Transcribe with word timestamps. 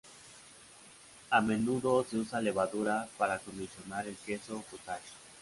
A 1.29 1.39
menudo 1.41 2.03
se 2.03 2.17
usa 2.17 2.39
levadura 2.41 3.07
para 3.19 3.35
acondicionar 3.35 4.07
el 4.07 4.17
queso 4.17 4.63
"cottage". 4.71 5.11